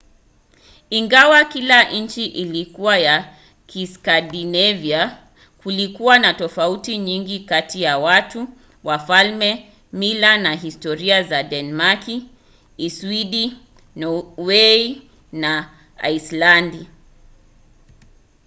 [0.89, 3.35] ingawa kila nchi ilikuwa ya
[3.67, 5.17] 'kiskandinavia'
[5.63, 8.47] kulikuwa na tofauti nyingi kati ya watu
[8.83, 12.29] wafalme mila na historia za denmaki
[12.85, 13.53] uswidi
[13.95, 15.01] norway
[15.31, 16.87] na aislandi